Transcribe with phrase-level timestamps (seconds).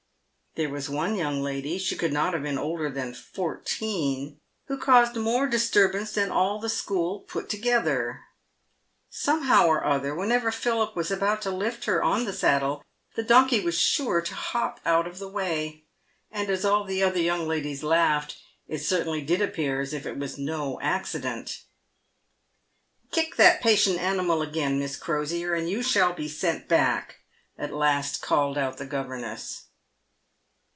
[0.55, 5.15] There was one young lady— she could not have been older than fourteen— who caused
[5.15, 8.25] more disturbance than all the school put toge ther.
[9.09, 12.83] Somehow or other, whenever Philip was about to lift her on the saddle,
[13.15, 15.85] the donkey was sure to hop out of the way;
[16.29, 18.37] and as all the other young ladies laughed,
[18.67, 21.61] it certainly did appear as if it was no accident."
[23.13, 27.19] Kick that patient animal again, Miss Crosier, and you shall be sent back,"
[27.57, 29.67] at last called out the governess.